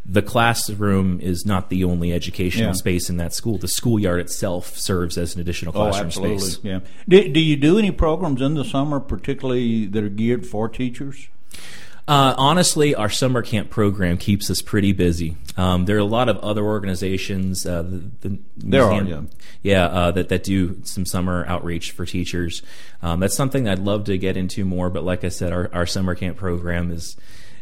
[0.06, 2.74] the classroom is not the only educational Yeah.
[2.74, 3.58] space in that school.
[3.58, 6.40] The schoolyard itself serves as an additional Oh, classroom absolutely.
[6.40, 6.60] space.
[6.64, 6.80] Yeah.
[7.08, 11.28] Do, do you do any programs in the summer, particularly that are geared for teachers?
[12.06, 15.38] Uh, honestly, our summer camp program keeps us pretty busy.
[15.56, 17.66] Um, there are a lot of other organizations.
[17.66, 19.30] Uh, the, the There are, museum-
[19.62, 22.62] yeah, uh, that that do some summer outreach for teachers.
[23.02, 25.86] Um, that's something I'd love to get into more, but like I said, our, our
[25.86, 27.16] summer camp program is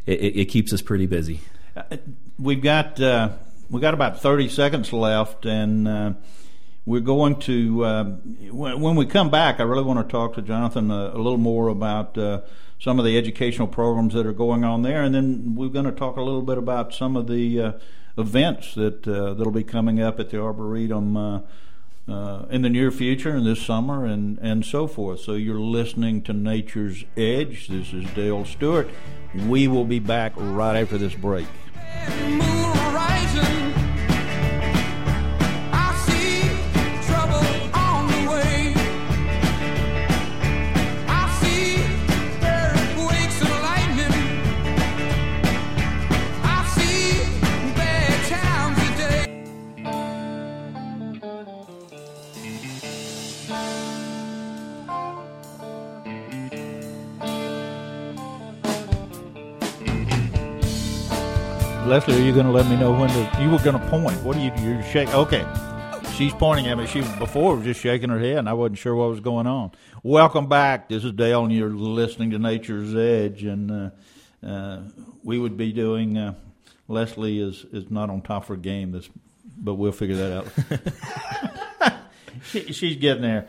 [0.08, 1.41] it, it, keeps us pretty busy.
[1.77, 1.97] Uh,
[2.39, 3.34] We've got uh,
[3.69, 6.13] we got about thirty seconds left, and uh,
[6.88, 8.04] we're going to uh,
[8.49, 9.60] when, when we come back.
[9.60, 12.41] I really want to talk to Jonathan a, a little more about uh,
[12.81, 15.91] some of the educational programs that are going on there, and then we're going to
[15.91, 17.71] talk a little bit about some of the uh,
[18.17, 21.15] events that uh, that'll be coming up at the Arboretum.
[21.15, 21.41] Uh,
[22.09, 25.19] uh, in the near future and this summer and, and so forth.
[25.19, 27.67] So you're listening to Nature's Edge.
[27.67, 28.89] This is Dale Stewart.
[29.47, 31.45] We will be back right after this break.
[61.91, 63.41] Leslie, are you going to let me know when to?
[63.41, 64.15] You were going to point.
[64.23, 64.49] What are you?
[64.63, 65.13] You're shaking.
[65.13, 65.45] Okay.
[66.13, 66.88] She's pointing at me.
[66.88, 69.71] She before was just shaking her head, and I wasn't sure what was going on.
[70.01, 70.88] Welcome back.
[70.88, 73.89] This is Dale, and you're listening to Nature's Edge, and uh,
[74.47, 74.84] uh,
[75.25, 76.17] we would be doing.
[76.17, 76.36] Uh,
[76.88, 79.10] Leslie is is not on top of her game, this,
[79.58, 80.38] but we'll figure that
[81.82, 81.93] out.
[82.43, 83.47] she, she's getting there.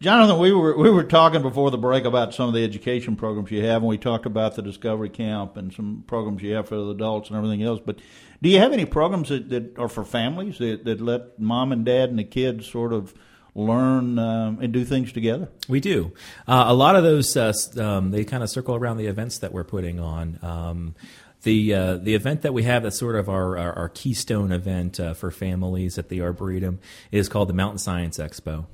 [0.00, 3.50] Jonathan, we were we were talking before the break about some of the education programs
[3.50, 6.90] you have, and we talked about the Discovery Camp and some programs you have for
[6.90, 7.80] adults and everything else.
[7.84, 7.98] But
[8.42, 11.84] do you have any programs that, that are for families that, that let mom and
[11.84, 13.14] dad and the kids sort of
[13.54, 15.48] learn um, and do things together?
[15.68, 16.12] We do.
[16.48, 19.52] Uh, a lot of those, uh, um, they kind of circle around the events that
[19.52, 20.38] we're putting on.
[20.42, 20.94] Um,
[21.42, 25.00] the uh, the event that we have that's sort of our, our, our keystone event
[25.00, 28.66] uh, for families at the Arboretum is called the Mountain Science Expo.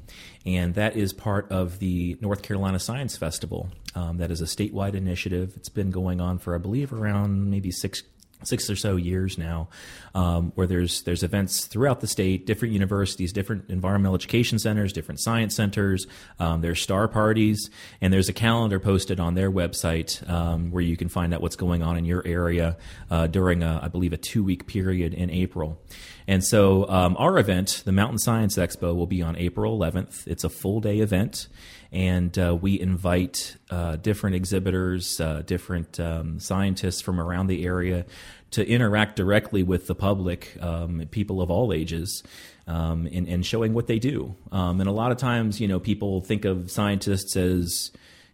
[0.46, 3.68] And that is part of the North Carolina Science Festival.
[3.94, 5.54] Um, that is a statewide initiative.
[5.56, 8.02] It's been going on for, I believe, around maybe six
[8.44, 9.68] six or so years now,
[10.14, 15.20] um, where there's there's events throughout the state, different universities, different environmental education centers, different
[15.20, 16.06] science centers.
[16.38, 17.70] Um, there's star parties,
[18.00, 21.56] and there's a calendar posted on their website um, where you can find out what's
[21.56, 22.76] going on in your area
[23.10, 25.80] uh, during, a, I believe, a two week period in April.
[26.26, 30.26] And so um, our event, the Mountain Science Expo, will be on April 11th.
[30.26, 31.48] It's a full day event
[31.92, 38.04] and uh, we invite uh, different exhibitors, uh, different um, scientists from around the area
[38.50, 42.22] to interact directly with the public, um, people of all ages,
[42.66, 44.34] um, in, in showing what they do.
[44.52, 47.90] Um, and a lot of times, you know, people think of scientists as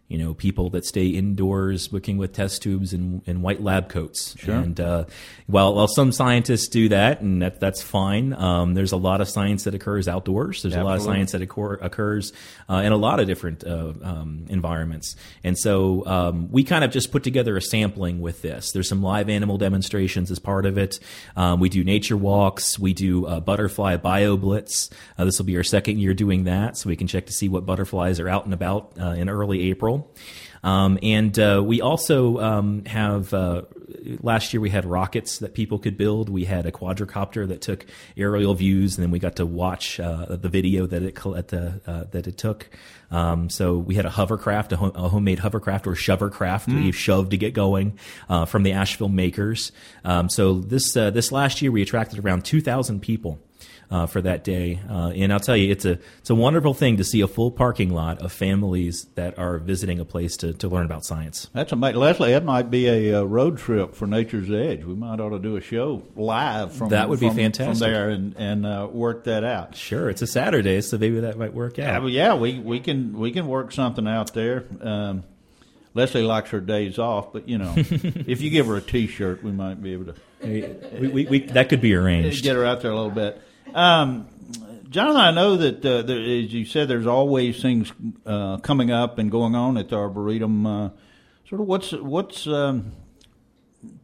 [0.07, 4.35] you know, people that stay indoors working with test tubes and, and white lab coats.
[4.37, 4.55] Sure.
[4.55, 5.05] And uh,
[5.47, 9.27] while, while some scientists do that, and that, that's fine, um, there's a lot of
[9.27, 10.61] science that occurs outdoors.
[10.61, 12.33] There's a lot of science that occur, occurs
[12.69, 15.15] uh, in a lot of different uh, um, environments.
[15.43, 18.71] And so um, we kind of just put together a sampling with this.
[18.73, 20.99] There's some live animal demonstrations as part of it.
[21.35, 22.77] Um, we do nature walks.
[22.77, 24.91] We do uh, butterfly bio blitz.
[25.17, 27.49] Uh, this will be our second year doing that, so we can check to see
[27.49, 29.94] what butterflies are out and about uh, in early April.
[30.63, 33.61] Um, and uh, we also um, have uh,
[34.21, 36.27] last year we had rockets that people could build.
[36.27, 37.85] We had a quadricopter that took
[38.17, 41.81] aerial views, and then we got to watch uh, the video that it at the,
[41.85, 42.69] uh, that it took.
[43.11, 46.91] Um, so we had a hovercraft, a, ho- a homemade hovercraft or shovercraft that you
[46.91, 49.71] shoved to get going uh, from the Asheville makers.
[50.03, 53.39] Um, so this uh, this last year we attracted around two thousand people
[53.91, 54.79] uh, for that day.
[54.89, 57.51] Uh, and I'll tell you, it's a it's a wonderful thing to see a full
[57.51, 61.49] parking lot of families that are visiting a place to, to learn about science.
[61.53, 61.99] That's amazing.
[61.99, 64.83] Leslie, that might be a uh, road trip for Nature's Edge.
[64.83, 67.83] We might ought to do a show live from That would be fantastic.
[67.85, 69.75] from there and and uh, work that out.
[69.75, 72.01] Sure, it's a Saturday, so maybe that might work out.
[72.01, 74.65] well, yeah, we, we can we can work something out there.
[74.81, 75.23] Um,
[75.93, 79.51] Leslie likes her days off, but you know, if you give her a T-shirt, we
[79.51, 82.43] might be able to we, we, we, that could be arranged.
[82.43, 83.41] get her out there a little bit.
[83.73, 84.27] Um,
[84.89, 87.91] Jonathan, I know that uh, there, as you said, there's always things
[88.25, 90.65] uh, coming up and going on at the Arboretum.
[90.65, 90.89] Uh,
[91.49, 92.93] sort of what's what's um,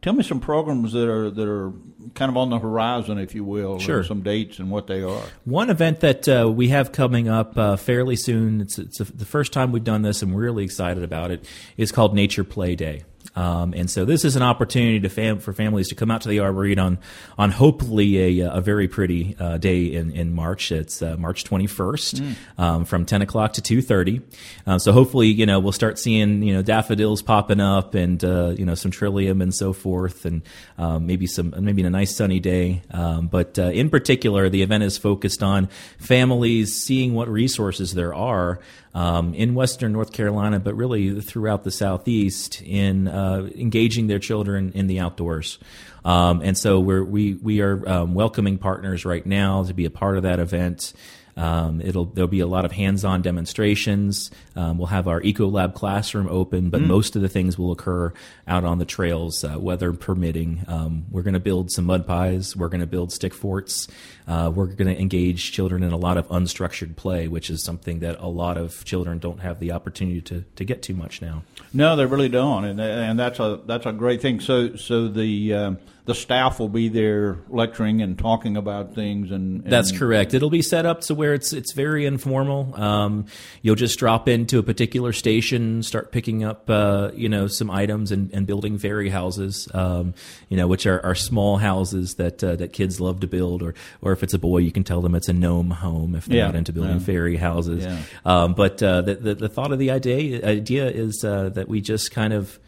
[0.02, 1.72] tell me some programs that are that are
[2.14, 4.04] kind of on the horizon, if you will, Sure.
[4.04, 5.22] some dates and what they are.
[5.44, 9.52] One event that uh, we have coming up uh, fairly soon, it's, it's the first
[9.52, 11.44] time we've done this and we're really excited about it,
[11.76, 13.04] is called Nature Play Day.
[13.34, 16.28] Um, and so this is an opportunity to fam- for families to come out to
[16.28, 16.98] the Arboretum on,
[17.38, 20.70] on hopefully a, a very pretty uh, day in, in March.
[20.70, 24.22] It's uh, March 21st um, from 10 o'clock to 2.30.
[24.66, 28.48] Uh, so hopefully, you know, we'll start seeing, you know, daffodils popping up and, uh,
[28.58, 30.42] you know, some trillium and so forth and
[30.76, 32.82] um, maybe some, maybe a nice sunny day.
[32.90, 38.14] Um, but uh, in particular, the event is focused on families seeing what resources there
[38.14, 38.58] are
[38.94, 44.72] um, in Western North Carolina, but really throughout the Southeast in uh, engaging their children
[44.74, 45.58] in the outdoors.
[46.04, 49.90] Um, and so we're, we we are um, welcoming partners right now to be a
[49.90, 50.92] part of that event.
[51.36, 54.30] Um, it'll there'll be a lot of hands-on demonstrations.
[54.54, 58.12] Um, we'll have our EcoLab classroom open, but most of the things will occur
[58.46, 60.64] out on the trails, uh, weather permitting.
[60.68, 62.54] Um, we're going to build some mud pies.
[62.54, 63.88] We're going to build stick forts.
[64.28, 68.00] Uh, we're going to engage children in a lot of unstructured play, which is something
[68.00, 71.42] that a lot of children don't have the opportunity to, to get too much now.
[71.72, 74.40] No, they really don't, and and that's a that's a great thing.
[74.40, 79.62] So so the um, the staff will be there lecturing and talking about things, and,
[79.62, 80.34] and That's correct.
[80.34, 82.74] It'll be set up to where it's it's very informal.
[82.74, 83.26] Um,
[83.62, 88.10] you'll just drop into a particular station, start picking up uh, you know some items
[88.10, 89.68] and, and building fairy houses.
[89.72, 90.14] Um,
[90.48, 93.74] you know, which are, are small houses that uh, that kids love to build, or
[94.00, 96.38] or if it's a boy, you can tell them it's a gnome home if they're
[96.38, 96.46] Yeah.
[96.46, 97.04] not into building Yeah.
[97.04, 97.84] fairy houses.
[97.84, 97.98] Yeah.
[98.24, 101.80] Um, but uh, the, the the thought of the idea idea is uh, that we
[101.80, 102.58] just kind of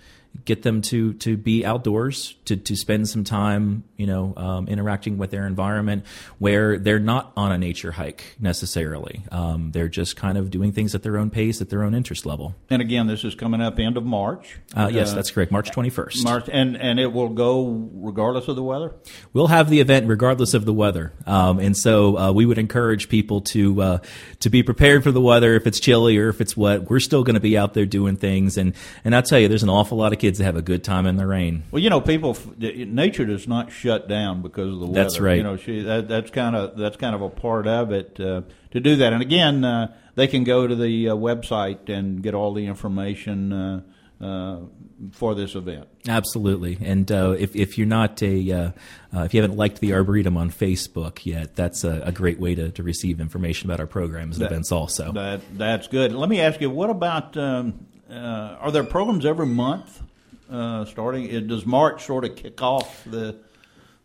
[0.44, 5.18] get them to to be outdoors, to to spend some time, you know, um, interacting
[5.18, 6.04] with their environment,
[6.38, 9.24] where they're not on a nature hike necessarily.
[9.30, 12.26] Um, they're just kind of doing things at their own pace, at their own interest
[12.26, 12.54] level.
[12.70, 14.58] And again, this is coming up end of March.
[14.74, 15.52] Uh, yes, that's correct.
[15.52, 16.24] March twenty first.
[16.24, 18.94] March, and and it will go regardless of the weather.
[19.32, 23.08] We'll have the event regardless of the weather, um, and so uh, we would encourage
[23.08, 23.98] people to uh,
[24.40, 25.54] to be prepared for the weather.
[25.54, 28.16] If it's chilly or if it's wet, we're still going to be out there doing
[28.16, 28.56] things.
[28.56, 28.74] And
[29.04, 31.06] and I'll tell you, there's an awful lot of kids that have a good time
[31.06, 31.64] in the rain.
[31.70, 35.02] Well, you know, people, nature does not shut down because of the weather.
[35.02, 35.36] That's right.
[35.36, 38.42] You know, she, that, that's kind of that's kind of a part of it uh,
[38.70, 39.12] to do that.
[39.12, 43.52] And again, uh, they can go to the uh, website and get all the information
[43.52, 43.80] uh,
[44.20, 44.60] uh,
[45.12, 45.86] for this event.
[46.08, 48.70] Absolutely, and uh, if if you're not a uh,
[49.14, 52.54] uh, if you haven't liked the Arboretum on Facebook yet, that's a, a great way
[52.54, 54.72] to, to receive information about our programs and That- events.
[54.72, 56.12] Also, That that's good.
[56.14, 57.36] Let me ask you, what about?
[57.36, 60.00] Um, uh, are there programs every month
[60.50, 61.24] uh, starting?
[61.28, 63.36] It, does March sort of kick off the?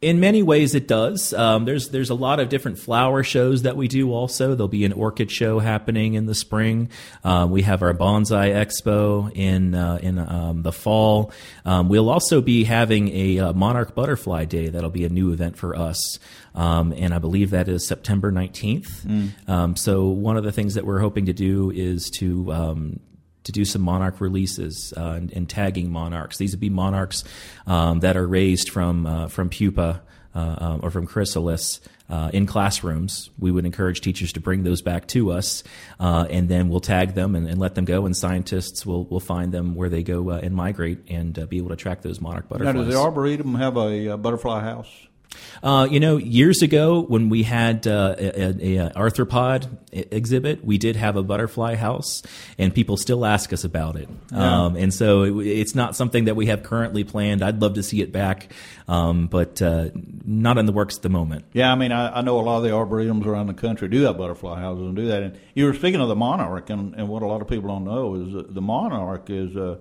[0.01, 1.33] In many ways, it does.
[1.33, 4.13] Um, there's there's a lot of different flower shows that we do.
[4.13, 6.89] Also, there'll be an orchid show happening in the spring.
[7.25, 11.33] Um, we have our bonsai expo in uh, in um, the fall.
[11.65, 14.69] Um, we'll also be having a uh, monarch butterfly day.
[14.69, 16.17] That'll be a new event for us.
[16.55, 19.49] Um, and I believe that is September 19th.
[19.49, 22.99] Um, so one of the things that we're hoping to do is to um,
[23.49, 26.37] to do some monarch releases uh, and, and tagging monarchs.
[26.37, 27.23] These would be monarchs
[27.65, 30.01] um, that are raised from uh, from pupa
[30.35, 31.81] uh, um, or from chrysalis.
[32.09, 35.63] Uh, in classrooms, we would encourage teachers to bring those back to us,
[35.99, 38.07] uh, and then we'll tag them and, and let them go.
[38.07, 41.57] And scientists will will find them where they go uh, and migrate, and uh, be
[41.57, 42.85] able to track those monarch Now, butterflies.
[42.85, 44.89] does the Arboretum have a, butterfly house?
[45.61, 50.77] Uh, you know, years ago when we had uh, a, a, a arthropod exhibit, we
[50.77, 52.23] did have a butterfly house,
[52.57, 54.07] and people still ask us about it.
[54.31, 57.41] Um, and so it, it's not something that we have currently planned.
[57.41, 58.51] I'd love to see it back,
[58.87, 59.89] um, but uh,
[60.25, 61.45] not in the works at the moment.
[61.53, 64.01] Yeah, I mean, I, I know a lot of the arboretums around the country do
[64.03, 65.23] have butterfly houses and do that.
[65.23, 67.85] And you were speaking of the monarch, and, and what a lot of people don't
[67.85, 69.77] know is that the monarch is, uh,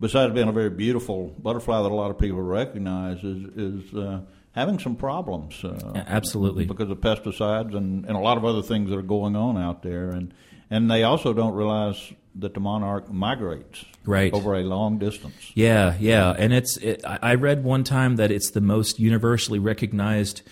[0.00, 4.20] besides being a very beautiful butterfly that a lot of people recognize, is is uh,
[4.54, 5.62] having some problems.
[5.64, 6.64] Uh, absolutely.
[6.64, 9.82] because of pesticides and, and a lot of other things that are going on out
[9.82, 10.32] there, and
[10.70, 14.32] and they also don't realize that the monarch migrates Right.
[14.32, 15.52] over a long distance.
[15.54, 16.76] Yeah, yeah, and it's.
[16.78, 20.42] It, I read one time that it's the most universally recognized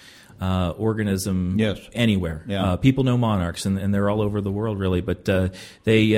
[0.41, 1.79] uh, organism Yes.
[1.93, 2.45] anywhere.
[2.49, 2.65] Yeah.
[2.65, 5.01] Uh, people know monarchs, and, and they're all over the world, really.
[5.01, 5.49] But uh,
[5.85, 6.17] they.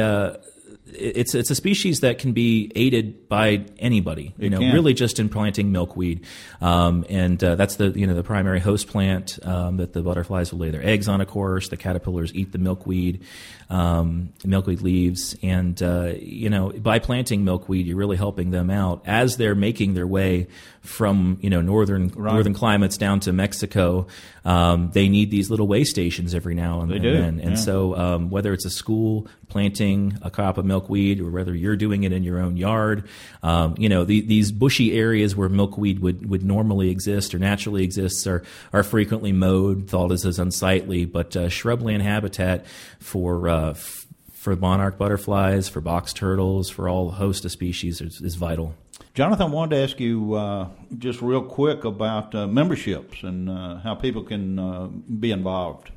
[0.95, 4.73] It's it's a species that can be aided by anybody, you It know, can.
[4.73, 6.25] really just in planting milkweed,
[6.61, 10.53] um, and uh, that's the you know the primary host plant um, that the butterflies
[10.53, 11.21] will lay their eggs on.
[11.21, 13.23] Of course, the caterpillars eat the milkweed,
[13.71, 19.03] um, milkweed leaves, and uh, you know by planting milkweed, you're really helping them out
[19.07, 20.47] as they're making their way
[20.85, 24.07] from you know northern northern climates down to Mexico.
[24.45, 27.51] Um, they need these little way stations every now and, They and do, then, and
[27.53, 27.57] yeah.
[27.57, 32.05] so um, whether it's a school planting a crop of milkweed or whether you're doing
[32.05, 33.09] it in your own yard,
[33.43, 37.83] um, you know the, these bushy areas where milkweed would, would normally exist or naturally
[37.83, 42.67] exists are are frequently mowed, thought as, as unsightly, but uh, shrubland habitat
[43.01, 48.21] for uh, f- for monarch butterflies, for box turtles, for all host of species is,
[48.21, 48.75] is vital.
[49.15, 53.77] Jonathan, I wanted to ask you uh, just real quick about uh, memberships and uh,
[53.77, 55.93] how people can uh, be involved.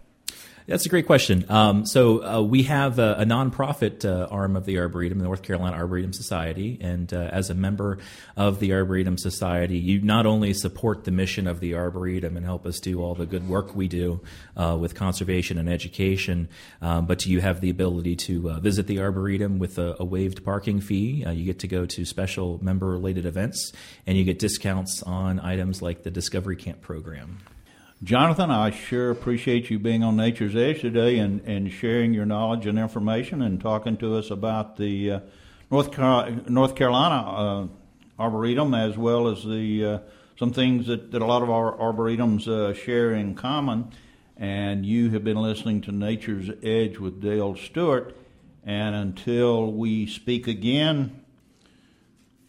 [0.68, 1.46] That's a great question.
[1.48, 5.42] Um, so uh, we have a, a nonprofit uh, arm of the Arboretum, the North
[5.42, 8.00] Carolina Arboretum Society, and uh, as a member
[8.36, 12.66] of the Arboretum Society, you not only support the mission of the Arboretum and help
[12.66, 14.20] us do all the good work we do
[14.58, 16.50] uh, with conservation and education,
[16.82, 20.44] um, but you have the ability to uh, visit the Arboretum with a, a waived
[20.44, 21.24] parking fee.
[21.24, 23.72] Uh, you get to go to special member-related events,
[24.06, 27.38] and you get discounts on items like the Discovery Camp program.
[28.04, 32.68] Jonathan, I sure appreciate you being on Nature's Edge today and, and sharing your knowledge
[32.68, 35.20] and information and talking to us about the uh,
[35.72, 37.68] North, Car- North Carolina uh,
[38.20, 40.00] Arboretum as well as the uh,
[40.38, 43.92] some things that, that a lot of our arboretums uh, share in common.
[44.36, 48.16] And you have been listening to Nature's Edge with Dale Stewart.
[48.64, 51.24] And until we speak again,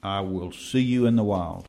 [0.03, 1.65] I will see you in the wild.